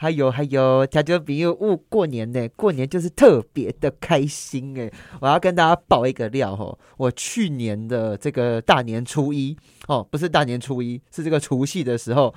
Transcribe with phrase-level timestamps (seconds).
[0.00, 4.88] 还有还有，他就比如，过年呢，过年就是特别的开心哎！
[5.20, 9.56] 我要跟大家爆一个料哦，我去年的这个大年初一
[9.88, 12.32] 哦，不是大年初一，是这个除夕的时候，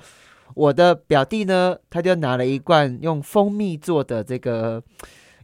[0.56, 4.82] 我的表弟呢，他就拿了一罐用蜂蜜做的这个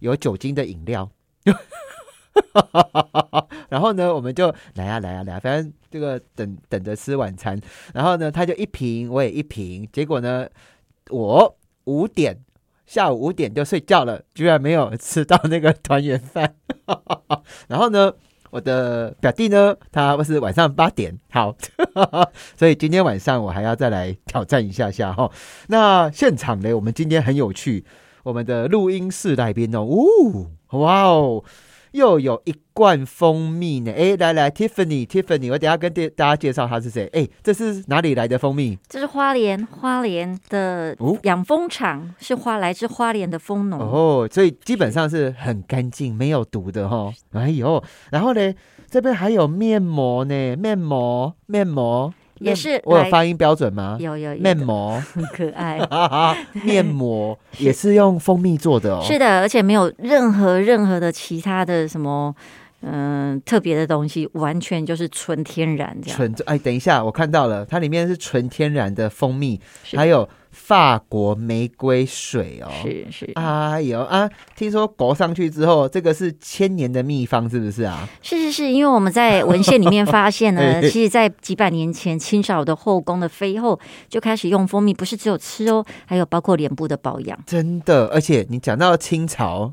[0.01, 1.09] 有酒精的饮料，
[3.71, 7.61] 然后呢，我们就来啊来啊来，反正这个等等着吃晚餐，
[7.95, 10.49] 然后呢，他就一瓶，我也一瓶，结果呢，
[11.11, 11.55] 我。
[11.89, 12.39] 五点，
[12.85, 16.55] 下午五点就睡觉了，居然没有吃到那个团圆饭。
[17.67, 18.13] 然后呢，
[18.51, 21.57] 我的表弟呢，他不是晚上八点好，
[22.59, 25.31] 所以今天晚上我还要再来挑战一下下哈。
[25.69, 27.87] 那现场呢，我们今天很有趣，
[28.23, 31.43] 我们的录音室来宾哦，呜，哇哦。
[31.93, 33.93] 又有一罐蜂蜜呢！
[33.93, 37.09] 哎，来来，Tiffany，Tiffany，我等下跟大家介绍他是谁。
[37.13, 38.79] 哎，这是哪里来的蜂蜜？
[38.89, 47.13] 这是花莲，花莲的养蜂场，是花来自花莲的蜂农哦，所以基本上是很干净，没有毒的哈。
[47.33, 48.55] 哎呦，然后呢，
[48.89, 52.13] 这边还有面膜呢，面膜，面膜。
[52.41, 53.97] 也是，我有发音标准吗？
[54.01, 55.79] 有有面膜很可爱，
[56.65, 59.01] 面膜 也是用蜂蜜做的哦。
[59.03, 62.35] 是的，而且没有任何任何的其他的什么
[62.83, 66.17] 嗯特别的东西，完全就是纯天然这样。
[66.17, 69.61] 纯哎，等一下，我看到了，它里面是纯天然的蜂蜜，
[69.95, 70.29] 还有。
[70.51, 74.29] 法国玫瑰水哦，是是，哎呦啊！
[74.57, 78.09] 听说裹上去之后，这个是千年的秘方，是不是啊？
[78.23, 87.39] 是是是，因为我们在文献里面发现呢， 其实，在几百年前，清朝的后宫的妃后就开始用蜂蜜，不是只有吃哦，还有包括脸部的保养。
[87.47, 89.73] 真的，而且你讲到清朝，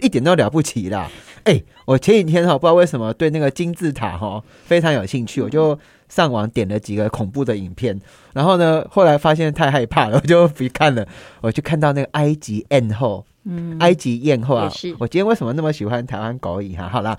[0.00, 1.10] 一点都了不起啦！
[1.44, 5.78] 哎，我前几天哈，不知道为什么对那个金字塔哈非常有兴趣，我就。
[6.08, 8.00] 上网点了几个恐怖的影片，
[8.32, 11.06] 然后呢，后来发现太害怕了，我就不看了。
[11.42, 16.88] 我就看到那个埃及艳后，嗯，埃及艳后啊，我今天为什么那么喜欢台湾狗语哈？
[16.88, 17.14] 好啦，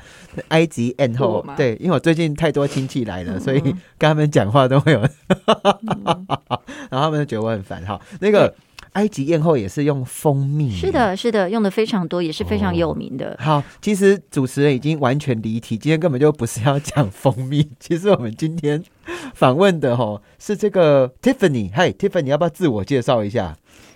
[0.47, 5.01] 埃及艳后，对，因为我最近太多亲戚来了，所以跟他们讲话都会有，
[6.89, 8.01] 然后他们就觉得我很烦哈。
[8.19, 8.51] 那个。
[8.93, 13.35] 埃及艳后也是用蜂蜜，是的，是的，用的非常多，也是非常有名的。
[13.39, 17.69] 好，其实主持人已经完全离题，今天根本就不是要讲蜂蜜。
[17.79, 18.83] 其实我们今天
[19.33, 23.55] 访问的哈是这个 Tiffany，嗨，Tiffany，要不要自我介绍一下？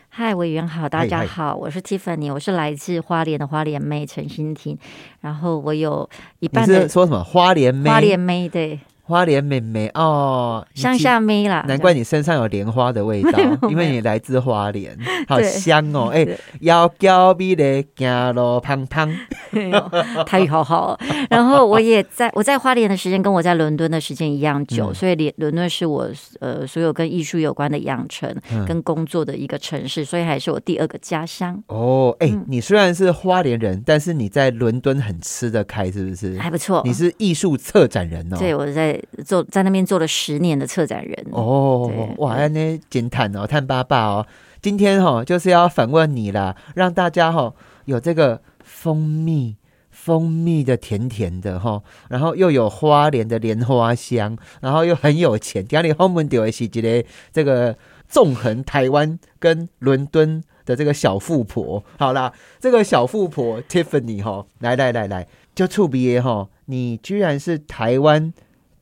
[0.10, 4.78] 嗨，委员好，大家好，我是 Tiffany，我是来自花莲的花莲妹陈欣婷，
[5.22, 6.08] 然后我有
[6.40, 8.80] 一半的说什么花莲妹，花莲妹对。
[9.06, 13.38] 花莲妹妹哦，乡下妹啦，难怪你身上有莲花的味道，
[13.70, 14.98] 因为你来自花莲，
[15.28, 16.08] 好香哦！
[16.14, 16.26] 哎，
[16.62, 19.14] 要交比的行路胖胖，
[20.26, 20.98] 台语好好。
[21.30, 26.10] 然后我也在 我在花莲的时间跟我在伦敦的时间一样久，所以伦伦敦是我
[26.40, 28.34] 呃所有跟艺术有关的养成
[28.66, 31.62] 跟工作的一个城市，所以还是我第二个家乡。
[31.68, 36.40] 哦，哎，你虽然是花莲人，但是你在伦敦很吃得开，是不是？
[36.40, 36.82] 还不错。
[36.86, 38.38] 你是艺术策展人哦。
[38.40, 38.93] 对，我在。
[39.26, 44.28] 做在那边做了十年的策展人哦，哇，那惊叹哦，探爸爸哦，
[44.62, 47.54] 今天哈就是要反问你啦，让大家哈
[47.86, 49.56] 有这个蜂蜜
[49.90, 57.78] 蜂蜜的甜甜的哈，然后又有花莲的莲花香，然后又很有钱，家里后门丢的是一个这个
[58.08, 61.84] 纵横台湾跟伦敦的这个小富婆。
[61.98, 68.34] 好啦，这个小富婆 Tiffany 哈，来来来来，就触鼻哈，你居然是台湾。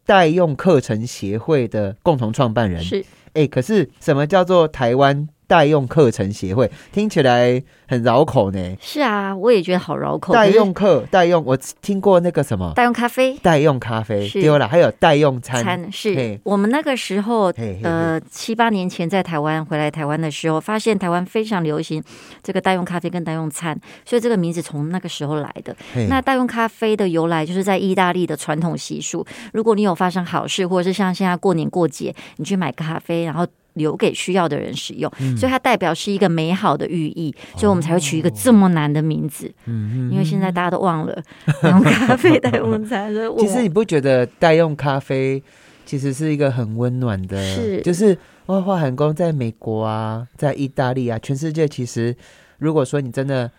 [0.05, 5.27] 代用课程协会的共同创办人是，哎，可是什么叫做台湾？
[5.51, 8.77] 代用课程协会听起来很绕口呢。
[8.79, 10.33] 是啊，我也觉得好绕口。
[10.33, 15.61] 代用课，代用，我听过那个什么代用咖啡，代用咖啡丢了，还有代用餐。
[15.61, 17.51] 餐是我们那个时候，
[17.83, 22.01] 呃，七八年前在台湾回来台湾的时候，发现台湾非常流行
[22.41, 25.75] 这个代用咖啡跟代用餐，所以这个名字从那个时候来的。
[26.07, 33.45] 那代用咖啡的由来就是在意大利的传统习俗，如果你有发生好事，或者是像现在过年过节，你去买咖啡，然后。
[33.73, 39.51] 留给需要的人使用，所以它代表是一个美好的寓意，所以我们才会取一个这么难的名字。
[39.65, 41.23] 嗯，因为现在大家都忘了
[41.63, 43.13] 用咖啡代用餐。
[43.39, 45.41] 其实你不觉得代用咖啡
[45.85, 47.41] 其实是一个很温暖的？
[47.55, 48.17] 是，就是
[48.47, 52.15] 万华韩工在美国啊，在意大利啊，全世界其实，
[52.57, 53.51] 如果说你真的。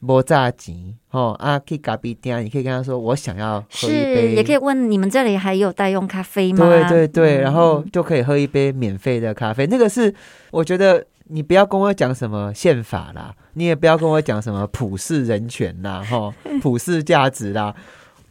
[0.00, 6.66] 摩炸鸡哦啊，可以咖啡店，你可以跟他说我想要喝一杯，也可以问你们这里还有代用咖啡吗？
[6.66, 9.66] 对对对，然后就可以喝一杯免费的咖啡。
[9.66, 10.14] 那个是
[10.50, 17.74] 我觉得你不要跟我讲什么宪法啦，你也不要跟我讲什么普世人权啦， 哈，普世价值啦，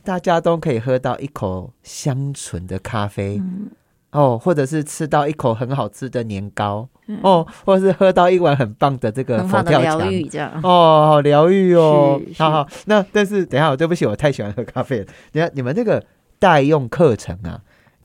[0.04, 3.42] 大家都可以喝到一口香醇的咖啡。
[4.16, 6.88] 哦，或者是吃到一口很好吃的年糕
[7.22, 12.22] 哦，或者是喝到一碗很棒的这个佛跳墙，这样哦，好疗愈哦。
[12.38, 15.06] 好好，那但是等一下，对不起，我太喜欢喝咖啡了。
[15.32, 16.04] 等下你们这个
[16.40, 17.60] 代用课程啊，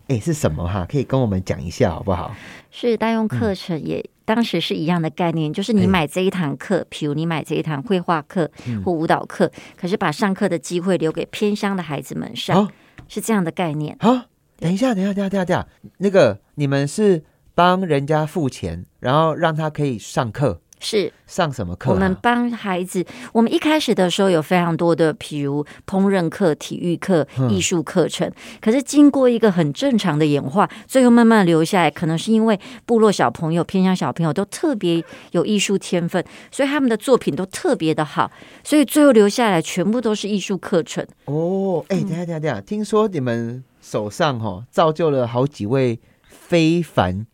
[0.09, 0.85] 哎，是什么哈？
[0.91, 2.35] 可以跟我们讲一下好不好？
[2.71, 8.51] 是代用课程，也当时是一样的概念，就是你买这一堂课，比如你买这一堂绘画课
[8.85, 12.69] 或舞蹈课，可是把上课的机会留给偏乡的孩子们上，
[13.09, 14.27] 是这样的概念啊。
[14.61, 15.67] 等一下，等一下，等一下，等一下，
[15.99, 17.25] 那个你们是
[17.55, 21.91] 帮人家付钱，然后让他可以上课，是上什么课？
[21.91, 28.31] 我们帮孩子，我们一开始的时候有非常多的，譬如烹饪课、体育课、艺术课程。
[28.61, 35.03] 可是经过一个很正常的演化，最后慢慢留下来，可能是因为部落小朋友、偏向小朋友都特别
[35.33, 38.31] 有艺术天分，所以他们的作品都特别的好，
[38.63, 41.07] 所以最后留下来全部都是艺术课程。
[41.25, 43.65] 哦，哎，等下，等下，等下，听说你们。
[43.81, 45.99] 手上哈造就了好几位
[46.29, 47.27] 非凡、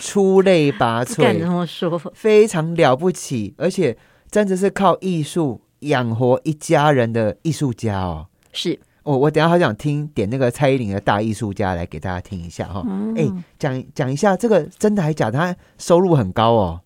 [0.00, 3.96] 出类拔萃，敢这么说，非常了不起，而且
[4.30, 8.26] 真的是靠艺术养活一家人的艺术家哦。
[8.52, 12.84] 是，我我等下好想听点那个蔡依林的大艺术家来给大家听一下哈。
[13.16, 15.38] 哎，讲讲一下这个真的还假的？
[15.38, 16.80] 他收入很高哦。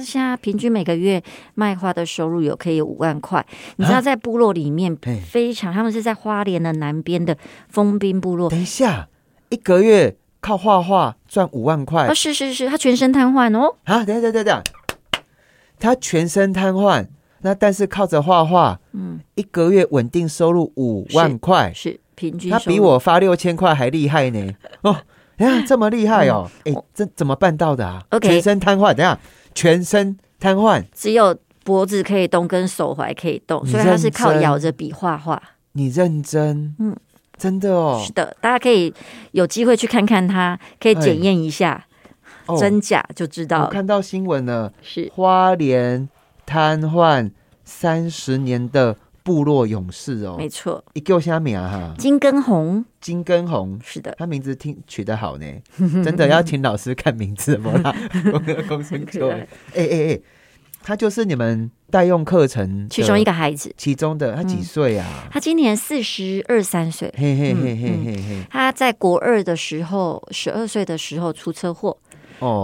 [0.00, 1.22] 他现在平均每个月
[1.54, 3.44] 卖花的收入有可以五万块。
[3.76, 4.96] 你知道在部落里面
[5.28, 7.36] 非常，他们是在花莲的南边的
[7.68, 8.48] 丰滨部落。
[8.48, 9.08] 等一下，
[9.50, 12.06] 一个月靠画画赚五万块？
[12.06, 13.76] 哦，是是是，他全身瘫痪哦。
[13.84, 14.62] 啊，等下等下等下，
[15.78, 17.06] 他全身瘫痪，
[17.42, 22.50] 那但是靠着画画，嗯，一个月稳定收入五万块，是平均。
[22.50, 24.50] 他比我发六千块还厉害呢。
[24.80, 24.96] 哦，
[25.36, 26.50] 哎呀，这么厉害哦！
[26.64, 29.18] 哎，这怎么办到的啊？OK，全身瘫痪，等下。
[29.54, 35.40] 全身瘫痪，只有脖子可以动，跟手踝可以动，所以他是靠咬着笔画画。
[35.72, 36.74] 你认真？
[36.78, 36.96] 嗯，
[37.36, 38.02] 真的哦。
[38.04, 38.92] 是的，大家可以
[39.32, 41.86] 有机会去看看他，可以检验一下
[42.58, 43.64] 真假，就知道。
[43.64, 46.08] 我看到新闻了，是花莲
[46.46, 47.30] 瘫痪
[47.64, 48.96] 三十年的。
[49.22, 51.68] 部落勇士哦，没错，一叫虾米啊？
[51.68, 53.78] 哈，金根红，金根红。
[53.84, 55.46] 是的，他名字听取得好呢，
[56.04, 57.94] 真的要请老师看名字不啦？
[58.68, 60.20] 公孙秋， 哎哎哎，
[60.82, 65.28] 他就是你们代用课程其中一个孩子，其中的他几岁啊？
[65.30, 71.96] 他今年四十二三岁，嘿嘿嘿嘿嘿嘿，他在国二的时候，十二岁的时候出车祸。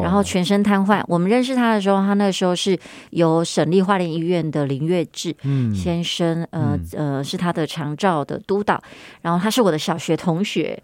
[0.02, 1.02] 然后全身瘫痪。
[1.06, 2.78] 我们认识他的时候，他那时候是
[3.10, 5.34] 由省立花莲医院的林月志
[5.74, 8.82] 先生，呃呃，是他的长照的督导。
[9.22, 10.80] 然后他是我的小学同学，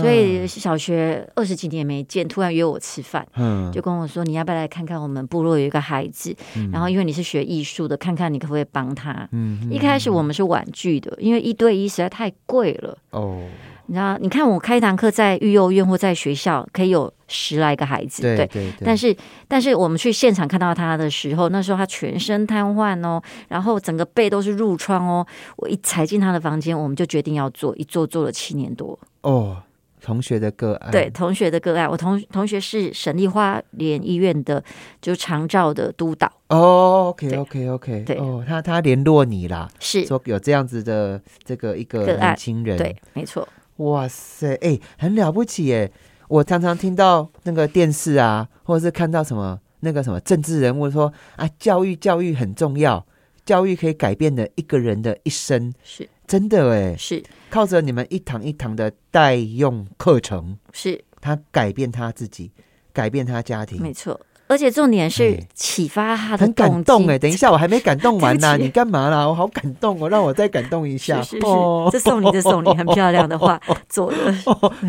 [0.00, 3.26] 所以小学二十几年没见，突然约我吃饭，
[3.72, 6.34] 就跟我说你要不要来看看我们部落有一个孩子？
[6.72, 9.28] 然后因为你是学艺术的，看看你可不可以帮他。
[9.70, 12.96] 一开始我们是婉拒的，因为一对一实在太贵了。
[13.10, 13.42] 哦。
[13.86, 18.72] 你知道，你看我开一堂课在育幼院或在学校，可以有十来个孩子，对对对。
[18.84, 19.16] 但是，
[19.46, 25.26] 但是我们去现场看到他的时候，那时候他全身瘫痪哦，然后整个背都是褥疮哦。
[25.56, 28.98] 我一踩进他的房间，我们就决定要做，一做做了七年多。
[29.22, 29.56] 哦，
[30.00, 34.62] 同学的个案，对同学的个案，我同同学是省立花莲医院的，
[35.00, 36.30] 就长照的督导。
[36.48, 43.46] 哦，OK OK OK，对哦，他他联络你啦，是说有这样子的这个一个年轻人，对，没错。
[43.76, 45.90] 哇塞，哎，很了不起哎！
[46.28, 53.06] 我常常听到那个电视啊，或者是看到什么那个什么政治人物说啊，教育教育很重要，
[53.44, 62.50] 教育可以改变的一个人的一生，是真的哎，是靠着你们一堂一堂的代用课程，是他改变他自己，
[62.92, 64.20] 改变他家庭，没错。
[64.48, 67.18] 而且重点是启发他的很感动哎！
[67.18, 69.26] 等一下，我还没感动完 呢，你干嘛啦？
[69.26, 71.20] 我好感动哦， 让我再感动一下。
[71.20, 71.46] 是是是，
[71.90, 74.34] 这送你，这送你，很漂亮的话 做的。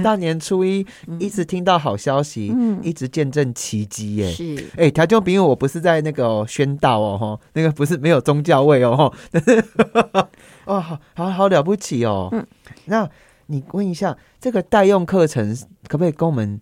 [0.03, 0.85] 大年初一
[1.19, 4.31] 一直听到好消息，一直见证奇迹耶！
[4.31, 9.11] 是哎，条就比如我不是在那个宣道哦哈，那个不是没有宗教味哦哈。
[10.65, 12.29] 哦，好好好了不起哦。
[12.31, 12.45] 嗯，
[12.85, 13.09] 那
[13.47, 16.61] 你问一下，这个代用课程可不可以跟我们？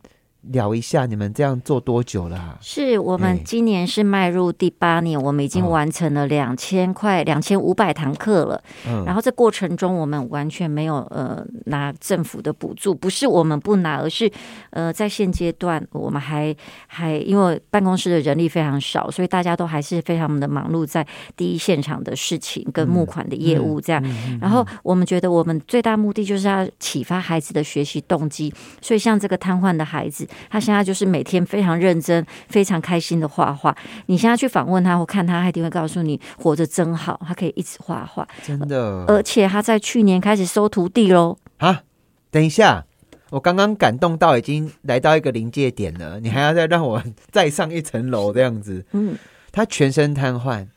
[0.51, 2.57] 聊一下，你们这样做多久了？
[2.61, 8.61] 是我们今年是迈入第八年，我们已经完成了两千块两千五百堂课了。
[8.87, 14.31] 嗯，然后这过程中，我们完全没有呃拿政府的补助，不是我们不拿，而是
[14.69, 16.55] 呃在现阶段，我们还
[16.87, 24.03] 还因为办公室的人力非常少，所以大家都还是非常的忙碌在第一现场的事情跟募款的业务这样。
[24.39, 30.27] 然后我们觉得，我们最大目的就是要启发孩子的学习动机，所以像这个瘫痪的孩子。
[30.49, 33.75] 他现在就是每天非常认真、非常开心的画画。
[34.07, 38.27] 你现在去访问他或看他，他一定会告诉你活着真好，他可以一直画画。
[38.43, 41.37] 真的，而且他在去年开始收徒弟喽。
[41.57, 41.83] 啊，
[42.31, 42.85] 等一下，
[43.29, 47.01] 我刚刚感动到已经来到一个临界点了，你还要再让我
[47.31, 48.85] 再上一层楼这样子。
[48.91, 49.17] 嗯，
[49.51, 50.67] 他全身瘫痪，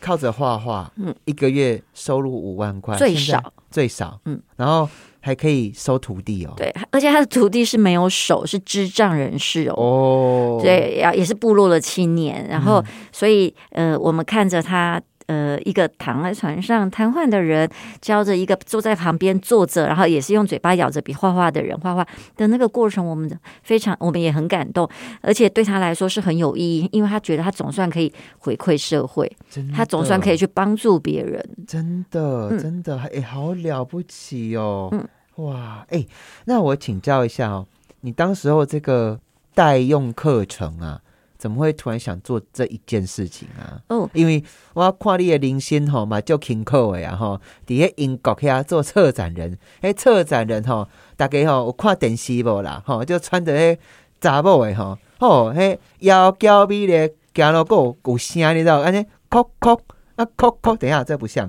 [0.00, 4.88] 靠着画画，嗯，一个月收入五万块，最少最少，嗯，然后
[5.20, 6.52] 还可以收徒弟哦。
[6.56, 9.74] 对，而且他的徒弟是没有手，是智障人士哦。
[9.76, 15.00] 哦，对，要也是部落的青年，然后所以呃，我们看着他。
[15.28, 17.68] 呃，一个躺在船上瘫痪的人，
[18.00, 22.06] 教着一个坐在旁边坐着，然后也是用嘴巴咬着笔画画的人画画。
[22.34, 23.30] 的那个过程，我们
[23.62, 24.88] 非常，我们也很感动，
[25.20, 29.30] 而且对他来说是很有意义，因为他觉得他总算可以回馈社会，
[29.74, 34.90] 他总算可以去帮助别人，真的，真的，哎，好了不起哦，
[35.36, 36.06] 哇，哎，
[36.46, 37.66] 那我请教一下哦，
[38.00, 39.20] 你当时候这个
[39.54, 41.02] 代用课程啊？
[41.38, 43.80] 怎么会突然想做这一件事情啊？
[43.88, 44.42] 哦，因为
[44.74, 52.82] 我看你的零星吼嘛，就勤口的啊吼，伫喺英国遐做策展人，迄策展人吼，大家吼有看电视无啦？
[52.84, 53.78] 吼，就穿着迄
[54.20, 58.80] 查某的吼，吼，迄腰娇美咧，行路个有声，你知道？
[58.80, 59.80] 安尼，哭哭
[60.16, 61.48] 啊，哭哭，等一下，这不像，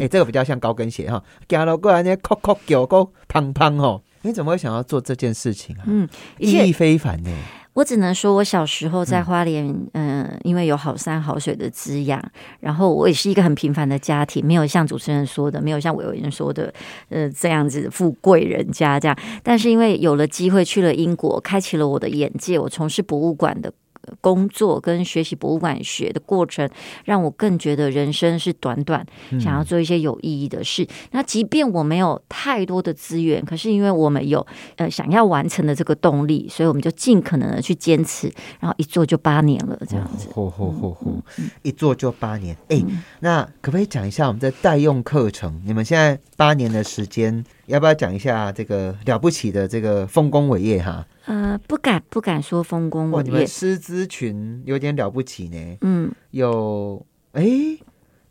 [0.00, 5.84] 哎，这个比较像高跟鞋哈，行路个安尼，哭哭叫个胖胖吼，你怎么会想要做这件事情啊？
[5.86, 7.30] 嗯，意义非凡呢。
[7.74, 12.22] 我只能说，我小时候在花莲，嗯，因为有好山好水的滋养，
[12.60, 16.72] 然后我也是一个很平凡的家庭，没有像主持人说的，没有像伟伟人说的，
[17.08, 19.16] 呃，这样子富贵人家这样。
[19.42, 23.72] 但是因为有了机会去了英国，开启了我的眼界，我从事博物馆的。
[24.20, 26.68] 工作跟学习博物馆学的过程，
[27.04, 29.04] 让我更觉得人生是短短，
[29.40, 30.86] 想要做一些有意义的事。
[31.12, 40.28] 那即便我没有太多的资源，可是因为我们有呃想要完成的这个动力，所以我们就尽可能的去坚持，然后一做就八年了，这样子。
[40.32, 41.22] 嚯嚯嚯嚯！
[41.62, 42.56] 一做就八年。
[42.68, 42.82] 哎，
[43.20, 45.60] 那可不可以讲一下我们的代用课程？
[45.64, 51.06] 你们现在八年的时间，要不要讲一下这个了不起的这个丰功伟业哈？
[51.26, 53.22] 呃，不敢不敢说丰功伟业。
[53.22, 55.78] 你们师资群有点了不起呢。
[55.82, 57.44] 嗯，有哎，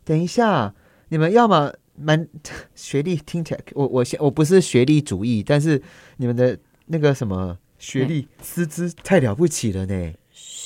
[0.04, 0.74] 等一下，
[1.08, 2.28] 你们要么蛮
[2.74, 5.82] 学历听起来，我我我不是学历主义，但是
[6.18, 10.12] 你们的那个什么学历师资太了不起了呢。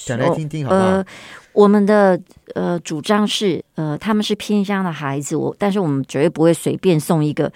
[0.05, 1.05] 讲来听听好不好？
[1.53, 2.21] 我们的
[2.55, 7.53] 呃主张是，呃，他们是偏乡的孩子，我但是我们绝对不会随便送一个。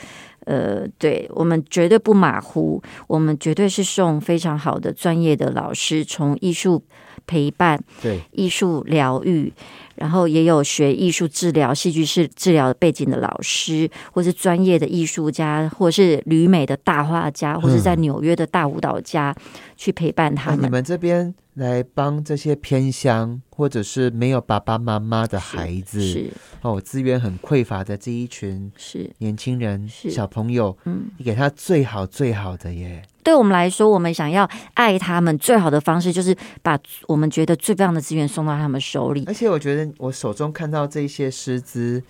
[0.46, 6.82] 呃，对我们绝对不马虎，我们绝对是送非常好的专业的老师，从艺术
[7.30, 9.52] 陪伴，对艺术疗愈，
[9.94, 19.32] 然后也有学艺术治疗、戏剧式治疗背景的老师，或是专业的艺术家，或是旅美的大画家，或是在纽约的大舞蹈家，
[19.76, 20.66] 去陪伴他们。
[20.66, 21.32] 你们这边。
[21.54, 26.30] 来帮这些偏乡或者是没有爸爸妈妈的孩子，是
[26.62, 33.02] 哦，资源很匮乏的这一群是年轻人、小朋友，嗯，你给他最好最好的耶。
[33.22, 39.24] 对我们来说，我们想要爱他们最好的方式，就是把我们觉得最棒的资源送到他们手里。
[39.26, 42.02] 而且，我觉得我手中看到这些师资，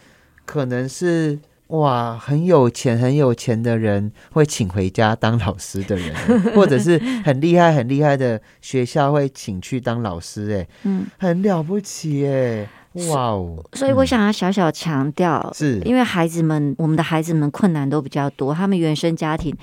[0.45, 1.39] 可能是。
[1.71, 6.13] 哇，很有钱很有钱的人会请回家当老师的人，
[6.53, 12.69] 或者是很厉害很厉害的学校会请去当老师，哎，嗯，很了不起，哎，
[13.11, 13.65] 哇哦！
[13.75, 19.57] 所以我想要小小强调，是因为孩子们，我们的孩子们困难都比较多，他们原生家庭，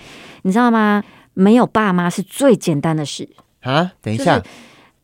[0.44, 1.04] 你知道吗？
[1.38, 3.30] 没有爸妈是最简单的事
[3.62, 3.94] 啊！
[4.02, 4.42] 等一下。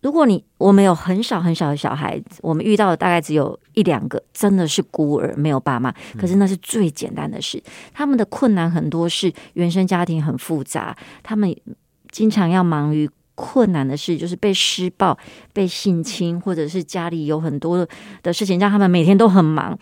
[0.02, 5.94] 如果你我们有很少很少的小孩子，我们遇到的大概只有一两个，真的是孤儿，没有爸妈。
[6.18, 7.62] 可是那是最简单的事。
[7.94, 11.56] 他们的困难很多是原生家庭很复杂，他们
[12.10, 15.18] 经常要忙于困难的事，就是被施暴、
[15.54, 17.88] 被性侵，或者是家里有很多
[18.24, 19.78] 的事情，让他们每天都很忙。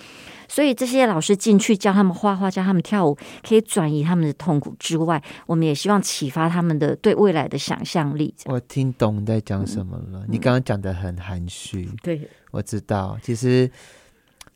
[0.52, 8.36] 所以这些老师进去教他们画画，教他们跳舞，可以转移他们的痛苦之外，我们也希望启发他们的对未来的想象力。
[8.48, 10.26] 我听懂你在讲什么了。
[10.28, 13.18] 你刚刚讲的很含蓄，对，我知道。
[13.24, 13.72] 其实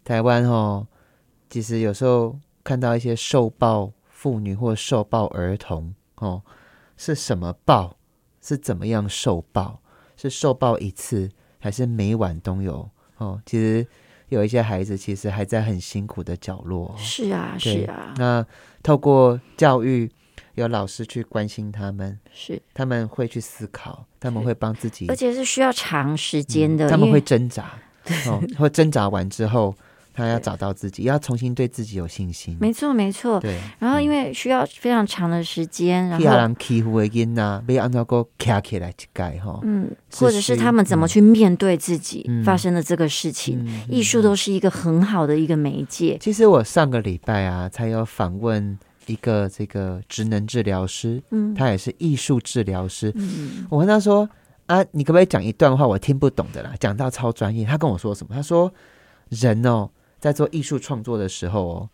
[0.03, 0.85] 台湾哦，
[1.49, 6.41] 其实有时候看到一些受暴妇女或受暴儿童哦，
[6.97, 7.95] 是什么暴？
[8.41, 9.79] 是怎么样受暴？
[10.17, 12.89] 是受暴一次，还是每晚都有？
[13.15, 13.87] 哦，其实。
[14.35, 16.93] 有一些孩子其实还在很辛苦的角落。
[16.97, 18.13] 是啊，是啊。
[18.17, 18.45] 那
[18.83, 20.11] 透过教育，
[20.55, 26.89] 有老师去关心他们，是他们会去思考，他们会帮自己，而且是需要长时间的。
[26.89, 27.71] 他们会挣扎，
[28.27, 29.73] 哦，会挣扎完之后。
[30.15, 32.57] 他要找到自己，要重新对自己有信心。
[32.62, 33.39] 没错，没错。
[33.41, 33.60] 对。
[33.77, 36.25] 然后，因为需要非常长的时间，然后。
[36.25, 39.60] 人欺负的囡呐，被按照个卡起来去改哈。
[39.63, 39.91] 嗯。
[40.17, 46.17] 或者是他们怎么去面对自己发生的这个事情，艺术都是一个很好的一个媒介。
[46.22, 53.12] 其实我上个礼拜啊，才有访问一个这个职能治疗师，嗯他也是艺术治疗师。
[53.15, 54.29] 嗯我跟他说
[54.67, 56.74] 啊，你可不可以讲一段话我听不懂的啦？
[56.79, 57.65] 讲到超专业。
[57.65, 58.34] 他跟我说什么？
[58.34, 58.72] 他说
[59.29, 59.89] 人哦，
[60.25, 61.89] 在做艺术创作的时候哦，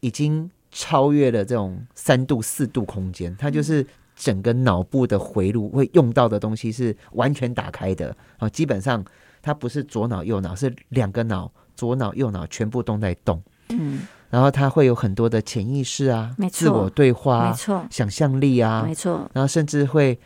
[0.00, 9.04] 已经超越了这种三度四度空间，它就是整个脑部的回路会用到的东西是完全打开的啊，基本上
[9.40, 13.40] 它不是左脑右脑，是两个脑，左脑右脑全部都在动。
[13.68, 20.18] 嗯，然后他会有很多的潜意识啊自我对话、没错，想象力啊没，错，然后甚至会，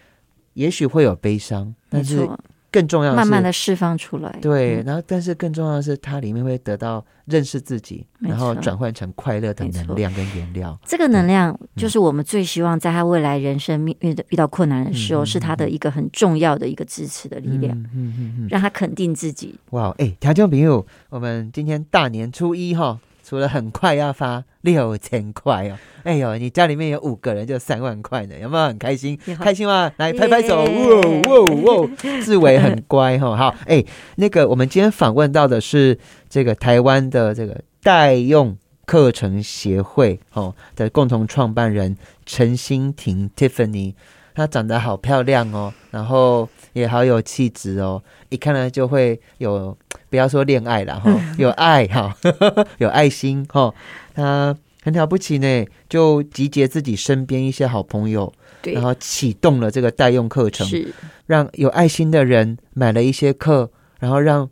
[0.55, 2.41] 也许会有悲伤，没但是错，
[2.73, 4.37] 更重要的是，慢慢的释放出来。
[4.41, 10.77] 对，嗯然后但是更重要的是，它里面会得到认识自己，然后错转换成快乐的能量跟原料。
[10.85, 19.55] 这个能量就是我们最希望在他未来人生面遇到遇到困难的时候，嗯是他的一个很重要的一个支持的力量，嗯嗯嗯嗯，让他肯定自己。
[19.71, 29.19] 哇，哎，条件朋友，我们今天大年初一哈，除了很快要发六千块哦，哎呦，你家里面有五个人就三万块呢，有没有很开心？
[29.27, 29.93] 有开心吗？
[29.99, 31.89] 来拍拍手，耶哇哇哇！
[32.25, 33.85] 志伟很乖哈，好，哎，
[34.17, 43.95] 那个我们今天访问到的是这个台湾的这个代用课程协会哦的共同创办人陈欣婷 Tiffany，
[44.35, 49.77] 她长得好漂亮哦，然后也好有气质哦，一看呢就会有
[50.11, 52.17] 不要说恋爱了哈， 有爱哈，
[52.79, 53.73] 有爱心哈，
[54.15, 58.75] 她很了不起呢，就集结自己身边一些好朋友，对。
[58.75, 60.93] 然后启动了这个代用课程，是。
[61.27, 63.71] 让有爱心的人买了一些课，
[64.01, 64.51] 然后让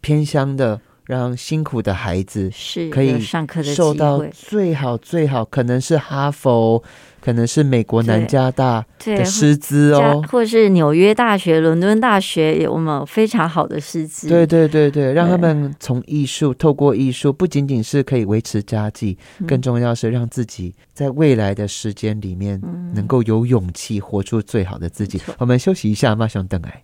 [0.00, 6.82] 偏乡的、让辛苦的孩子是可以上课的受到最好最好，可能是哈佛，
[7.18, 10.22] 可能是美国南加大对的，师资哦。
[10.30, 14.28] 或是纽约大学、伦敦大学，有我们有非常好的师资。
[14.28, 25.18] 对对对对，让他们从艺术，透过艺术，不仅仅是可以维持家计，嗯更重要是让自己在未来的时间里面，嗯能够有勇气活出最好的自己。
[25.38, 26.82] 我们休息一下，马上等来。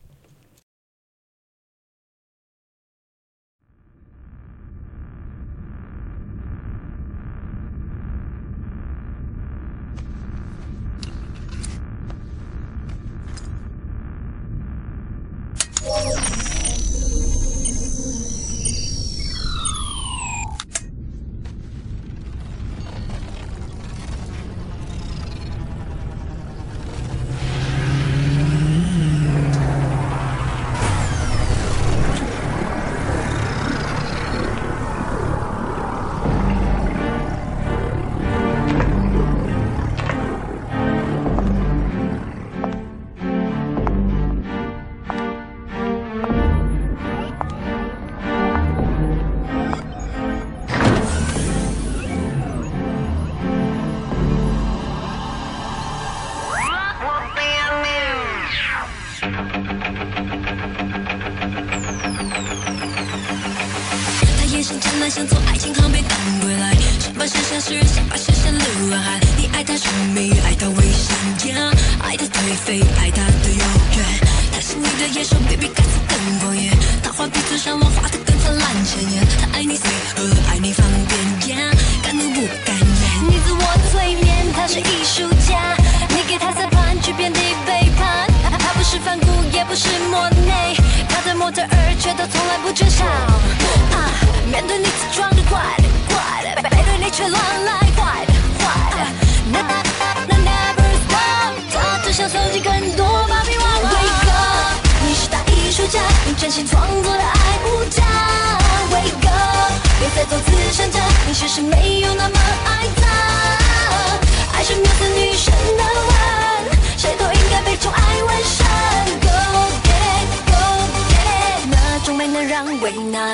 [70.45, 73.24] 爱到危险，yeah, 爱的颓废，爱的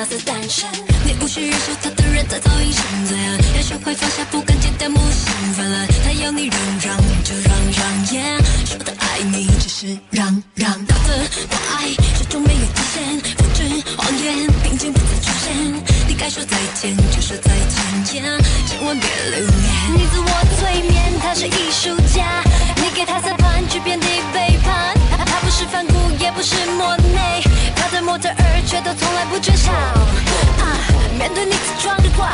[0.01, 0.67] 维纳斯诞生。
[1.05, 3.37] 你无需忍受他的人，他早已生在岸。
[3.55, 5.87] 要学会放下，不敢见弹幕心泛滥。
[6.03, 8.05] 他要你让让就让让
[8.65, 10.73] 说的爱你只是让让。
[10.87, 11.29] 他的
[11.75, 13.63] 爱始终没有底线，复制
[13.95, 15.73] 谎言，并肩不再出现。
[16.07, 18.23] 你该说再见就说再见千
[18.83, 19.49] 万别留恋。
[19.93, 22.43] 你自我催眠，他是艺术家，
[22.77, 25.00] 你给他三盘踞遍地背叛。
[25.51, 27.43] 不是反骨，也不是莫内，
[27.75, 29.69] 他的模特儿却都从来不缺少。
[31.19, 32.25] 面对你自装的怪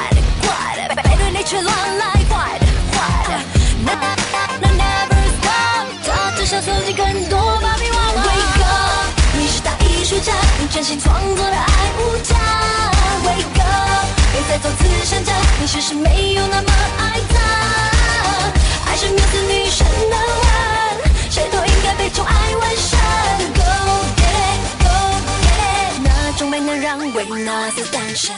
[0.46, 2.60] 怪，背对着你却乱来坏
[2.94, 3.42] 坏。
[3.82, 8.22] Never stop，她只想搜集更多芭比娃娃。
[8.22, 12.36] Wake up，你是大艺术家，你真心创作的爱无价。
[13.26, 17.36] Wake up，别再做慈善家，你其实没有那么爱她。
[18.86, 20.16] 爱是缪斯女神的
[21.02, 21.67] 吻，谁偷？
[21.96, 22.98] 被宠爱纹身。
[23.54, 23.64] Go
[24.16, 24.90] get it go
[25.46, 25.58] get
[25.92, 28.36] it 那种美能让维纳斯诞生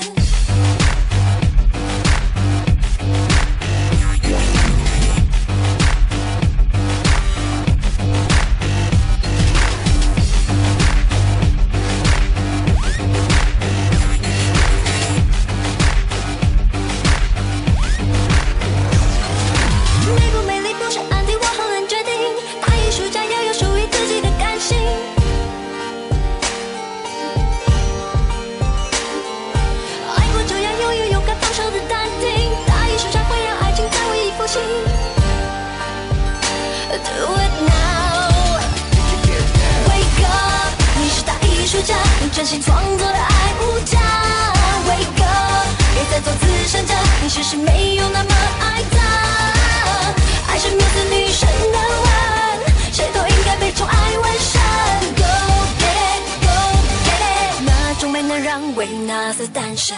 [47.30, 48.98] 其实没有那么爱他。
[50.52, 52.10] 爱是缪斯女神的吻，
[52.92, 54.60] 谁都应该被宠爱纹身。
[55.15, 55.24] Go
[55.78, 56.50] get it, go
[57.06, 59.96] get it，那种美能让维纳斯诞生。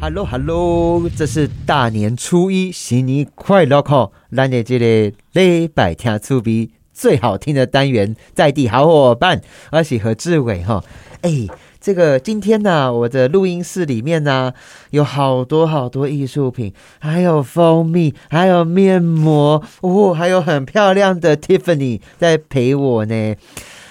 [0.00, 4.14] Hello Hello，这是大年初一，新年快乐吼！
[4.34, 9.40] 咱的这个礼拜天出比最好听的单元，在地好伙伴，
[9.72, 10.84] 我是何志伟哈。
[11.22, 11.46] 哎，
[11.80, 14.52] 这个今天呢、我的录音室里面呢、
[14.90, 23.34] 有好多好多艺术品，还有蜂蜜，还有面膜，哦，还有很漂亮的 Tiffany 在陪我呢。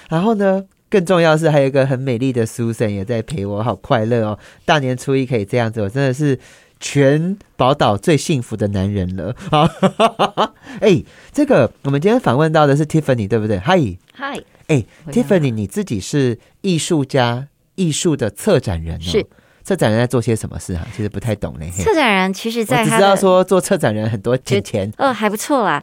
[0.08, 4.38] 然后呢，更重要是还有一个很美丽的 Susan 也在陪我，好快乐哦！
[4.64, 6.38] 大年初一可以这样子，我真的是
[6.80, 9.70] 全宝岛最幸福的男人了啊！
[10.80, 13.58] 哎，这个我们今天访问到的是 Tiffany，对不对？
[13.58, 13.78] 嗨，
[14.14, 19.02] 嗨，哎，Tiffany，你自己是艺术家，艺术的策展人哦。
[19.02, 19.26] 是
[19.62, 20.86] 策展人在做些什么事啊？
[20.94, 21.70] 其实不太懂嘞。
[21.76, 25.82] 嘿策展人其实我只知道说做策展人很多钱钱哦，还不错啦。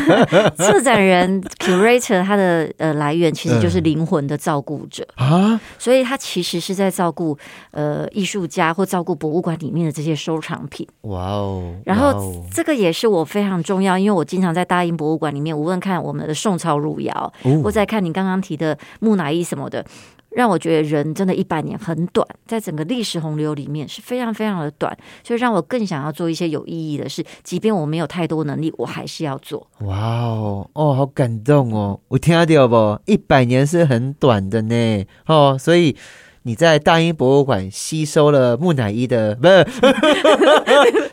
[0.56, 7.36] 策展人 curator 他的呃来源其实就是嗯灵魂的照顾者，啊，所以他其实是在照顾
[7.70, 10.86] 呃艺术家或照顾博物馆里面的这些收藏品。
[11.02, 11.74] 哇哦！
[11.84, 19.84] 然后这个也是我非常重要，因为我经常在大英博物馆里面，无论看我们的宋朝汝窑，哦或在看你刚刚提的木乃伊什么的。
[20.30, 29.66] 让我觉得人真的一百年很短，在整个历史洪流里面是非常非常的短，所以让我更想要做一些有意义的事，即便我没有太多能力，我还是要做。
[29.80, 32.00] 哇哦，哦，好感动哦！
[32.08, 32.98] 我听到不？
[33.06, 35.96] 一百年是很短的呢，哦，所以
[36.42, 39.66] 你在大英博物馆吸收了木乃伊的，不是？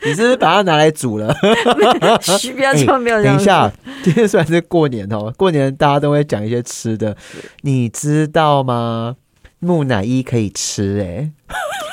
[0.04, 1.34] 你是不是把它拿来煮了？
[2.22, 3.70] 嘘，不要说没有等一下，
[4.02, 7.16] 今天虽然是过年哦，过年大家都会讲一些吃的，
[7.60, 9.16] 你知道吗？
[9.60, 11.30] 木乃伊可以吃哎、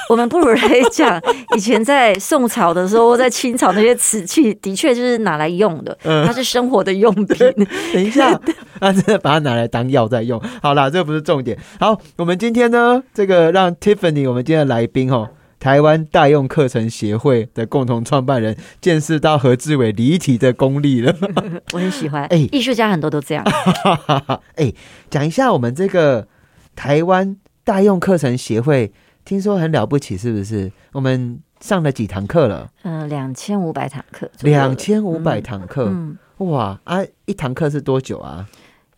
[0.09, 1.21] 我们不如来讲，
[1.55, 7.25] 以前在宋朝的时候，在清朝那些瓷器，的确就是拿来用的，它是生活的用品。
[7.93, 8.39] 等一下，
[8.79, 10.41] 啊，真的把它拿来当药在用。
[10.61, 11.57] 好啦，这不是重点。
[11.79, 21.15] 好，我们今天呢，这个让 Tiffany，我们今天的来宾哦，台湾大用课程协会的共同创办人，见识到何志伟离题的功力了。
[21.73, 23.43] 我很喜欢，哎艺术家很多都这样。
[24.55, 24.71] 哎，
[25.09, 26.27] 讲一下我们这个
[26.75, 28.91] 台湾大用课程协会，
[29.25, 30.71] 听说很了不起，是不是？
[30.93, 32.69] 我们上了几堂课了？
[32.83, 37.03] 嗯，两千五百堂课两千五百堂课，嗯，哇啊！
[37.25, 38.47] 一堂课是多久啊？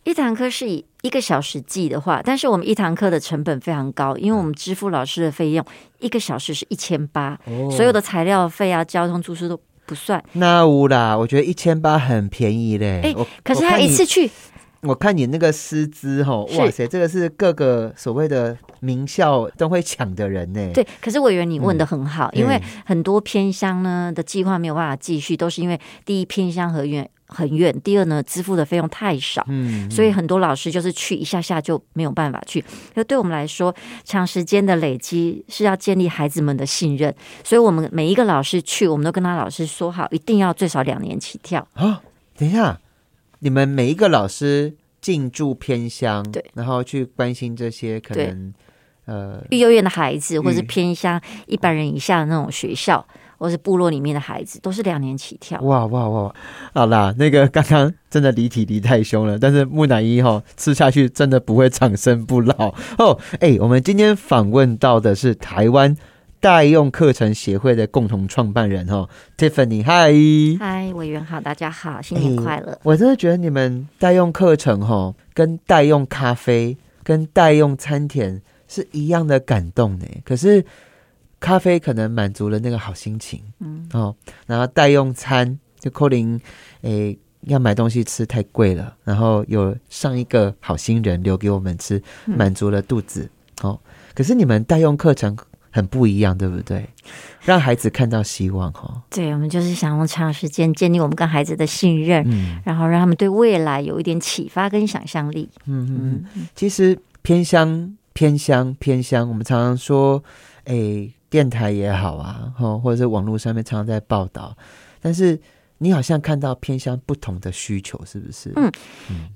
[0.04, 5.64] 一堂课是以一个小时计的话，但是我们一堂课的成本非常高，因为我们支付老师的费用
[5.98, 10.22] 一个小时是一千八，哦所有的材料费啊、交通、住宿都不算。
[10.32, 13.00] 那无啦，我觉得一千八很便宜嘞。
[13.02, 14.30] 哎我可是他一次去，
[14.82, 20.70] 我看你那个师资吼，哇塞，这个是各个所谓的名校都会抢的人呢。
[20.72, 29.44] 对，可是委员你问的很好，因为嗯很多偏乡呢的计划没有办法继续，都是因为第一偏乡很远很远，第二呢支付的费用太少。
[29.48, 32.64] 嗯，所以很多老师就是去一下下就没有办法去。
[32.94, 37.12] 那对我们来说，长时间的累积是要建立孩子们的信任，
[37.42, 41.66] 所以我们每一个老师去，我们都跟他老师说好，一定要最少两年起跳。
[41.74, 42.00] 啊，
[42.36, 42.78] 等一下，
[43.40, 48.52] 你们每一个老师进驻偏乡，对，然后去关心这些可能
[49.04, 53.06] 呃，育幼院的孩子，或是偏乡一般人以下的那种学校，
[53.38, 55.58] 或是部落里面的孩子，都是两年起跳。
[55.62, 56.34] 哇哇哇！
[56.74, 63.18] 好啦，那个刚刚真的离体离太凶了，但是木乃伊哈、吃下去真的不会长生不老哦。
[63.40, 65.96] 哎，我们今天访问到的是台湾
[66.40, 70.12] 代用课程协会的共同创办人哦，Tiffany，嗨。
[70.58, 72.78] 嗨，委员好，大家好，新年快乐！
[72.84, 80.06] 我真的觉得你们代用课程哈，跟代用咖啡、跟代用餐点是一样的感动呢。
[80.24, 80.64] 可是
[81.40, 84.14] 咖啡可能满足了那个好心情，嗯，哦，
[84.46, 86.40] 然后代用餐就扣零，
[86.82, 93.28] 诶，要买东西吃太贵了，然后有上一个好心人留给我们吃，满足了肚子。
[93.62, 93.76] 哦，
[94.14, 95.36] 可是你们代用课程
[95.70, 96.88] 很不一样，对不对？
[97.42, 99.02] 让孩子看到希望，哈。
[99.10, 105.48] 对，我们就是想用长时间建立我们跟孩子的信任，嗯，然后让他们对未来有一点启发跟想象力。
[105.66, 110.22] 嗯嗯，其实偏乡、偏乡、偏乡，我们常常说，
[110.64, 114.56] 哎，电台也好啊，哈，或者是网络上面常常在报道，
[115.00, 115.38] 但是。
[115.78, 118.52] 你好像看到偏向不同的需求，是不是？
[118.56, 118.70] 嗯，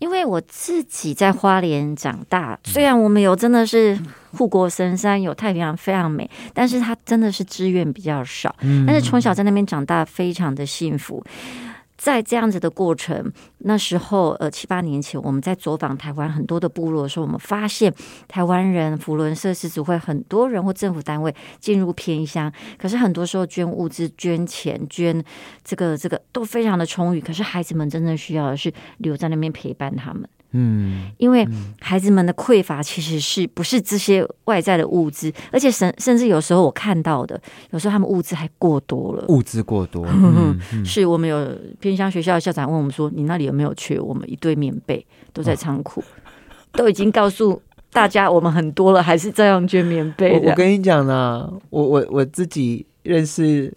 [0.00, 3.98] 因为我自己在花莲长大，虽然我们有真的是
[4.32, 8.54] 护国神山，有太平洋非常美，但是它真的是资源比较少。
[8.60, 11.24] 嗯，但是从小在那边长大，非常的幸福。
[12.02, 17.94] 在这样子的过程，那时候呃七八年前，我们在走访台湾很多的部落的时候，我们发现
[18.26, 25.24] 台湾人、福伦社、狮子会很多人或政府单位进入偏乡，可是很多时候捐物资、捐钱、捐
[25.62, 30.28] 这个这个都非常的充裕，可是孩子们真正需要的是留在那边陪伴他们。
[30.52, 31.46] 嗯，因为
[31.80, 40.06] 孩子们的匮乏其实是不是这些外在的物资，而且甚甚至有时候我看到的，有时候他们物资还过多了，物资过多。
[40.84, 43.98] 是我们有偏乡学校的校长问我们说：“你那里有没有缺？
[43.98, 46.04] 我们一堆棉被都在仓库，
[46.72, 47.60] 都已经告诉
[47.90, 53.72] 大家我们很多了，还是这样捐棉被。”我跟你讲呢，我我我自己认识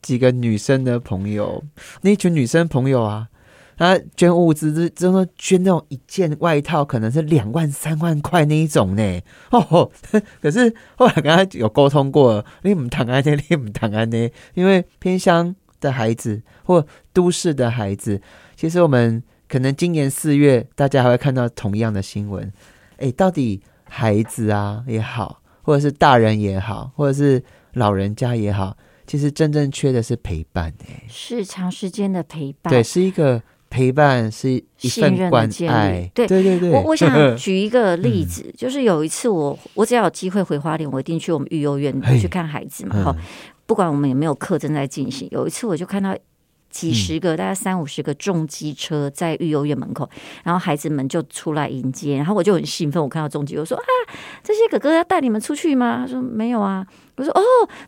[0.00, 1.64] 几个女生的朋友，
[2.02, 3.26] 那群女生朋友啊。
[3.80, 9.20] 他捐物资，是真的捐那种一件外套，可能是两万、三万块那一种呢。
[9.50, 9.90] 哦，
[10.42, 14.28] 可是后来跟他有沟通过，你们谈安呢，你们谈安呢？
[14.52, 18.20] 因为偏乡的孩子或都市的孩子，
[18.54, 22.52] 其实我们可能今年四月，大家还会看到同样的新闻。
[22.98, 30.70] 哎，到底孩子啊也好，或者是大人也好，或者是老人家也好，其实真正缺的是陪伴。
[30.86, 33.42] 哎，是长时间的陪伴，对，是一个。
[33.70, 36.70] 陪伴是一份关爱，对对对对。
[36.70, 43.02] 我我想 举一个例子，就是有一次我我只要有机会回花莲，我一定去我们育幼院去看孩子嘛。
[43.04, 43.16] 哈，
[43.66, 46.16] 不管我们有没有课正在进行，有一次我就看到
[46.68, 50.10] 几十个，大概三五十个重机车在育幼院门口，
[50.42, 53.82] 然后孩子们就出来迎接，然后我就很兴奋，我看到重机，我说啊，
[54.42, 55.98] 这些哥哥要带你们出去吗？
[56.04, 56.84] 他说没有啊。
[57.16, 57.42] 我说哦，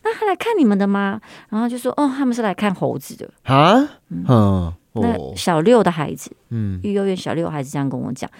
[0.05, 1.21] 那他来看你们的吗？
[1.49, 4.73] 然后就说哦，他们是来看猴子的啊，嗯。
[4.94, 8.31] 那小六的孩子，嗯，育幼院小六孩子这样跟我讲，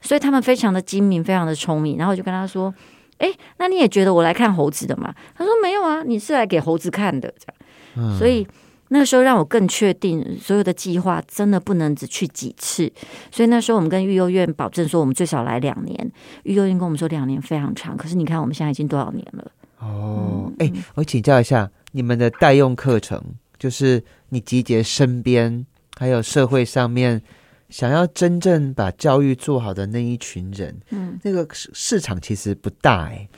[0.00, 1.98] 所以他们非常的精明，非常的聪明。
[1.98, 2.74] 然后我就跟他说
[3.18, 8.46] ：“哎，那你也觉得我来看猴子的吗？”他说：“没有啊，你是来给猴子看的。”这样，所以
[8.88, 12.90] 那个时候让我更确定，所有的计划真的不能只去几次。
[13.30, 16.12] 所以那时候我们跟育幼院保证说，我们最少来两年。
[16.44, 19.50] 育幼院跟我们说两年非常长，可是你看我们现在已经多少年了？
[19.80, 23.22] 哦，哎，我请教一下，你们的代用课程，
[23.58, 25.66] 就是你集结身边。
[26.00, 27.20] 还有社会上面
[27.68, 33.28] 想要真正把教育做好的那一群人，嗯，那个市市场其实不大哎，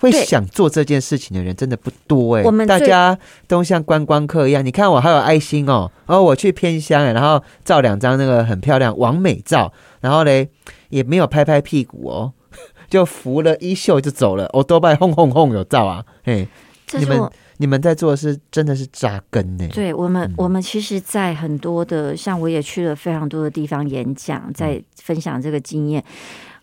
[0.00, 2.42] 会想做这件事情的人真的不多哎。
[2.42, 10.48] 我们大家都像观光客一样，你看我还有爱心哦，然后我去偏乡哎，然后照两张那个很漂亮完美照，然后嘞
[10.88, 12.32] 也没有拍拍屁股哦，
[12.90, 16.48] 就扶了衣袖就走了，我多拜轰轰轰有照啊，嘿，
[16.98, 17.30] 你们。
[17.60, 19.68] 你们在做的是真的是扎根呢？
[19.74, 26.02] 对我们，我们其实，在很多的，像我也去了非常多的地方演讲，在分享这个经验。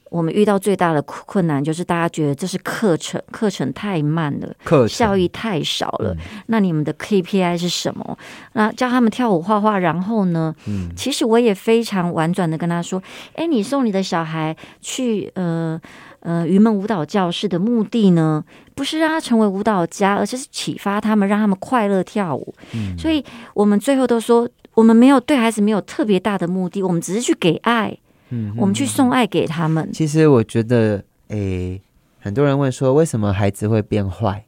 [0.09, 6.15] 我们遇到最大的困难就是大家觉得这是课程，课程太慢了，课效益太少了。
[6.47, 8.17] 那你们的 KPI 是什么？
[8.53, 10.55] 那教他们跳舞、画画，然后呢？
[10.65, 13.03] 嗯，其实我也非常婉转的跟他说
[13.35, 15.79] ：“哎，你送你的小孩去，呃。”
[16.27, 18.43] 呃，云门舞蹈教室的目的呢，
[18.75, 22.53] 不是让他成为舞蹈家，而是启发他们，让他们快乐跳舞。
[22.73, 27.97] 嗯，所以我们最后都说，我们没有对孩子没有特别大的目的，我们只是去给爱。
[28.31, 29.89] 嗯，我们去送爱给他们。
[29.93, 31.81] 其实我觉得，诶，
[32.19, 34.43] 很多人问说，为什么孩子会变坏？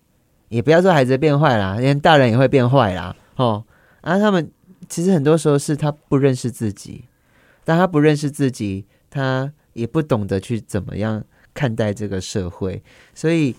[0.49, 3.15] 也不要说孩子变坏啦，连大人也会变坏啦。
[3.37, 3.63] 哦，
[4.01, 4.51] 啊，他们
[4.89, 7.05] 其实很多时候是他不认识自己，
[7.63, 11.23] 但他不认识自己，他也不懂得去怎么样。
[11.59, 12.81] 看待这个社会，
[13.13, 13.53] 所以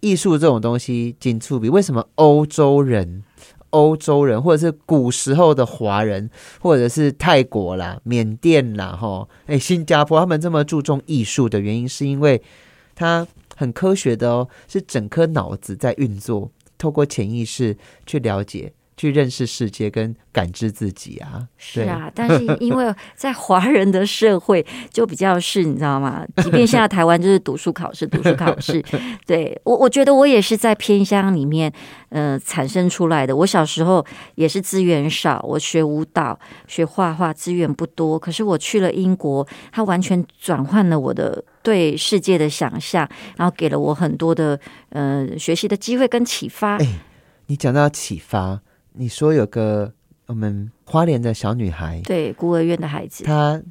[0.00, 1.70] 艺术这种东西，仅触笔。
[1.70, 3.24] 为什么欧洲人、
[3.70, 6.28] 欧洲人，或者是古时候的华人，
[6.60, 12.42] 或者是泰国啦、缅甸啦、哈，哎，新加坡，他们这么注重艺术的原因，是因为
[12.94, 21.48] 他很科学的哦，是整颗脑子在运作，透过潜意识去了解去认识世界跟感知自己啊。
[21.56, 26.26] 是啊， 但是因为在华人的社会就比较是，你知道吗？
[26.42, 28.84] 即便现在台湾就是读书考试，读书考试。
[29.24, 31.72] 对我，我觉得我也是在偏乡里面，
[32.10, 33.34] 呃，产生出来的。
[33.34, 38.18] 我小时候也是资源少，我学舞蹈、学画画资源不多。
[38.18, 44.58] 可是我去了英国，它完全转换了我的对世界的想象，然后给了我很多的
[44.90, 46.76] 呃学习的机会跟启发。
[46.78, 46.86] 哎，
[47.46, 48.60] 你讲到启发，
[48.98, 49.92] 你说有个
[50.26, 53.62] 我们花莲的小女孩，对孤儿院的孩子，她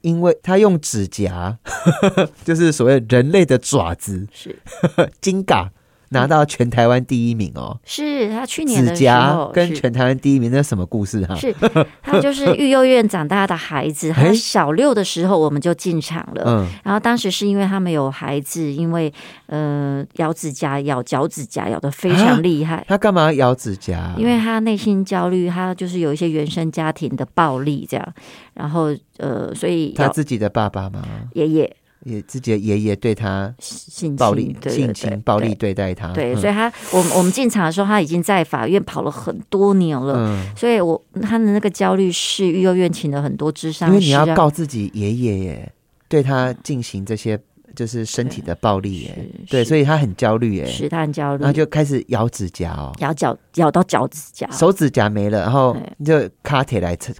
[0.00, 1.58] 因为她用指甲，
[2.44, 4.58] 就是所谓人类的爪子，是
[5.20, 5.70] 金嘎。
[6.10, 7.78] 拿到全台湾第一名哦！
[7.84, 11.34] 是他去年的时候跟全台湾第一名，那什么故事哈？
[11.36, 11.54] 是
[12.02, 16.42] 他就是育幼院长大的孩子， 他小六的时候我们就进场了。
[16.46, 19.12] 嗯，然后当时是因为他们有孩子，因为
[19.46, 22.84] 呃咬指甲、咬脚趾甲咬的非常厉害。
[22.88, 24.12] 他干嘛咬指甲？
[24.18, 28.14] 因为他内心焦虑，他就是有一些原生家庭的暴力这样。
[28.54, 31.02] 然后呃，所以他自己的爸爸吗？
[31.34, 31.76] 爷爷。
[32.04, 36.12] 也自己的爷爷对他性暴力、性情、暴力对待他。
[36.12, 40.36] 对，所以他我我们进场的时候，他已经在法院跑了很多年了。
[40.56, 45.72] 所以，我他的那个焦虑是育幼院请了很多智商，因为你要告自己爷爷耶，
[46.08, 47.38] 对他进行这些。
[47.74, 57.14] 就是身体的暴力耶，对，所以他很焦虑耶，是他很焦虑，然后就开始咬指甲哦，咬脚咬到脚指甲，手指甲没了，然后就卡铁来铁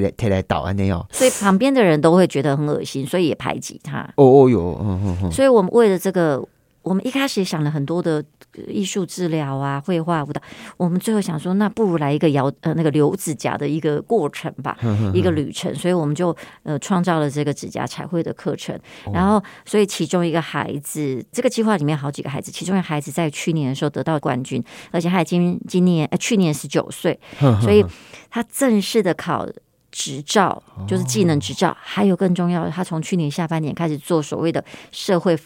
[0.00, 4.00] 来铁来倒安那样，所以旁边的人都会觉得很恶心，所以也排挤他。
[4.16, 6.46] 哦哦哟，嗯嗯嗯，所以我们为了这个。
[6.84, 8.22] 我们一开始也想了很多的
[8.68, 10.40] 艺术治疗啊，绘画舞蹈。
[10.76, 14.76] 我们最后想说，那不如来一个摇呃那个留指甲的一个过程吧，
[15.12, 15.74] 一个旅程。
[15.74, 18.78] 所以我们就呃创造了这个指甲彩绘的课程。
[19.12, 27.18] 然后，所以其中一个孩子，这个计划里面好几个孩子，其中一个孩子在去年的时候得到冠军，而且他已经今年呃去年十九岁，
[27.60, 27.84] 所以
[28.30, 29.46] 他正式的考
[29.90, 31.76] 执照，就是技能执照。
[31.80, 35.38] 还有更重要的，他从去年下半年开始做所谓的社会。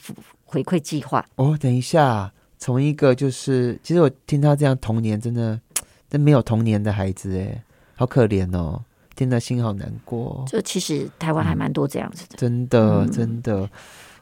[0.50, 5.58] 回馈计划哦，等一下，从一个就是，其实我听他这样童年真的，
[6.10, 7.62] 真没有童年的孩子哎，
[7.94, 8.82] 好可怜哦，
[9.14, 10.44] 听得心好难过。
[10.48, 13.68] 就其实台湾还蛮多这样子的，真的真的，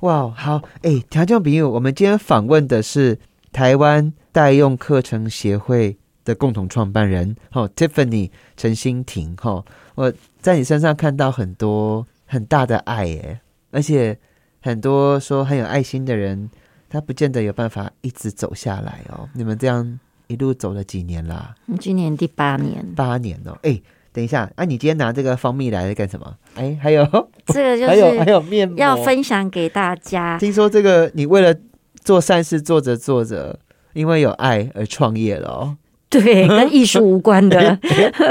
[0.00, 3.18] 哇，好哎，条件比喻，我们今天访问的是
[3.52, 14.18] 台湾代用课程协会的共同创办人哦，Tiffany 陈欣婷哈，我在你身上看到很多很大的爱哎，而且。
[14.62, 16.50] 很多说很有爱心的人，
[16.88, 19.28] 他不见得有办法一直走下来哦。
[19.34, 21.54] 你们这样一路走了几年啦？
[21.80, 23.56] 今年第八年，八年哦。
[23.62, 23.80] 哎，
[24.12, 26.34] 等一下，啊，你今天拿这个蜂蜜来是干什么？
[26.54, 27.04] 哎，还有
[27.46, 30.38] 这个就是还有还有面膜要分享给大家。
[30.38, 31.54] 听说这个你为了
[32.02, 33.58] 做善事做着做着，
[33.92, 35.76] 因为有爱而创业了哦。
[36.08, 37.78] 对， 跟艺术无关的。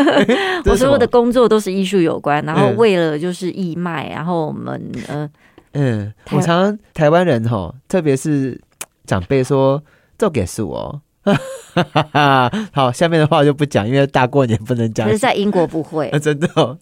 [0.66, 5.30] 我所有的工作都是艺术有关，然后为了就是义卖，然后我们呃。
[5.76, 8.60] 嗯，我常台湾人哈，特别是
[9.06, 9.84] 长辈说
[10.18, 11.02] 做给是我。
[12.72, 15.06] 好，下面的话就不讲，因为大过年不能讲。
[15.06, 16.78] 可是在英国不会， 真的。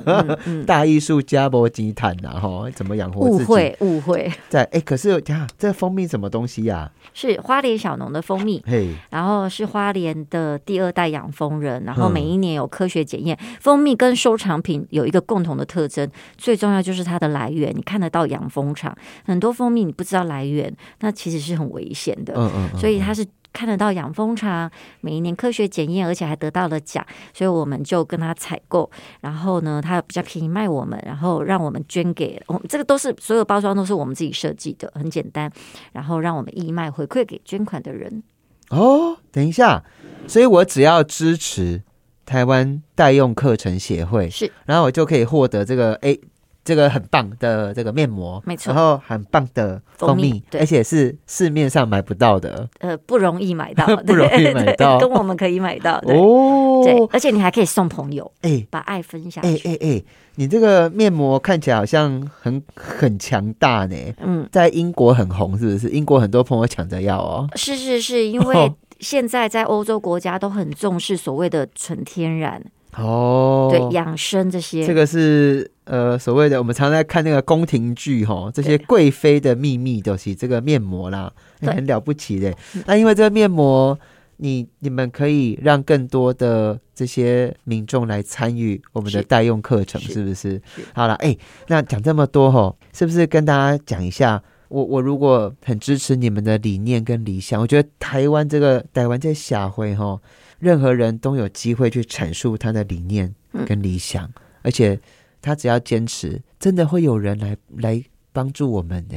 [0.66, 3.44] 大艺术家博吉坦呐，哈，怎么养活自己？
[3.44, 4.32] 误会，误会。
[4.48, 6.90] 在哎，可是呀，这蜂蜜什么东西呀？
[7.12, 16.08] 是花莲小农的蜂蜜，嘿，然后是花莲的第二代养蜂人，然后每一年有科学检验，蜂蜜跟收藏品有一个共同的特征，
[16.38, 17.70] 最重要就是它的来源。
[17.76, 22.32] 你看得到养蜂场，很多蜂蜜你不知道来源，那其实是很危险的。
[22.36, 23.26] 嗯嗯，所以它是。
[23.58, 28.88] 看得到养蜂场每一年科学检验，而且还得到了奖，所以我们就跟他采购，
[29.20, 35.50] 然后呢，他比较便宜卖我们，然后让我们捐给我们，这个都是所有包装都是我们自己设计的，很简单，
[35.90, 38.22] 然后让我们义卖回馈给捐款的人。
[38.70, 39.82] 哦，等一下，
[40.28, 41.82] 所以我只要支持
[42.24, 46.20] 台湾代用课程协会，是，然后我就可以获得这个 A。
[46.68, 60.02] 这个很棒的这个面膜，没错，然后很棒的蜂蜜，而且是市面上买不到的，呃，不容易买到， 不容易买 到，跟我们可以买到哦，对，而且你还可以送朋友，哎，把爱分享，哎哎哎，
[60.34, 65.88] 你这个面膜看起来好像很很强大呢，嗯，在英国很红，是不是？
[65.88, 72.62] 英国很多朋友抢着要哦，是是是，因为现在在欧洲国家都很重视所谓的纯天然。
[72.98, 82.52] 哦，对，养生这些，这个是呃所谓的我们常在看那个宫廷剧哈，这些贵妃的秘密都是这个面膜啦，很了不起的。
[82.86, 83.98] 那因为这个面膜，
[84.38, 90.24] 你你们可以让更多的这些民众来参与我们的代用课程，是。
[90.24, 90.60] 不是？
[90.92, 91.36] 好了，哎，
[91.68, 100.20] 那讲这么多哈，是不是跟大家讲一下我我如果很支持你们的理念跟理想，我觉得台湾这个台湾在下会哈，
[100.58, 103.34] 任何人都有机会去阐述他的理念
[103.66, 104.30] 跟理想，
[104.62, 105.00] 而且
[105.40, 108.02] 他只要坚持，真的会有人来来
[108.32, 109.16] 帮助我们呢，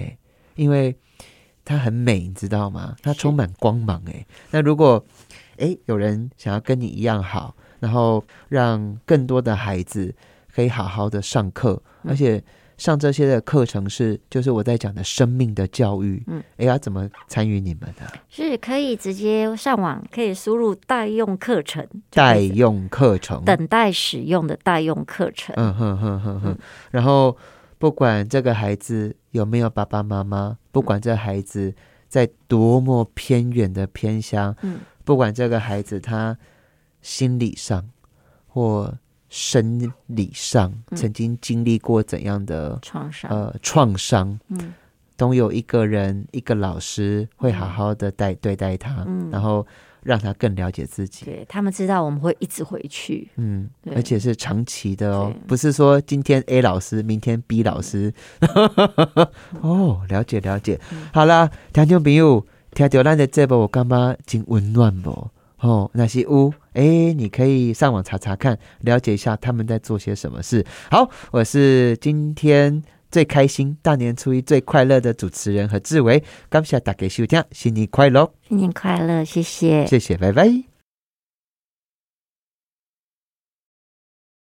[0.56, 0.96] 因为
[1.66, 2.96] 它很美，你知道吗？
[3.02, 4.26] 它充满光芒哎。
[4.52, 5.04] 那如果
[5.58, 10.14] 哎有人想要跟你一样好，然后让更多的孩子
[10.54, 12.44] 可以好好的上课，而且。
[12.82, 16.24] 上这些的课程是，就是我在讲的生命的教育。
[16.26, 18.12] 嗯，哎，呀怎么参与你们的？
[18.28, 21.88] 是可以直接上网，可以输入代用课程。
[22.10, 25.54] 代用课程，等待使用的代用课程。
[25.60, 26.58] 嗯哼哼哼哼。
[26.90, 27.38] 然后，
[27.78, 31.72] 不管这个孩子有没有爸爸妈妈，不管这孩子
[32.08, 36.36] 在多么偏远的偏乡，嗯，不管这个孩子他
[37.04, 37.88] 心理上
[38.48, 38.92] 或。
[39.32, 43.32] 生理上曾经经历过怎样的创伤？
[43.32, 44.74] 呃，创伤，嗯，
[45.16, 49.66] 都有一个人，一个老师会好好的待对待他，嗯，然后
[50.04, 51.24] 让他更了解自己。
[51.24, 58.14] 对他们知道我们会一直回去，嗯，而且是长期的哦，不是说今天 A 老师，明天 B 老师。
[59.62, 60.78] 哦，了解了解。
[61.14, 65.30] 好啦，听众朋友，听到咱的这部，我感觉真温暖不？
[65.60, 70.66] 哦，那些屋，哎，你可以上网查查看，了解一下他们在做些什么事。
[70.90, 80.71] 好，我是今天最开心、大年初一最快乐的主持人何志伟，感谢大家收听，新年快乐，新年快乐，谢谢，谢谢，拜拜。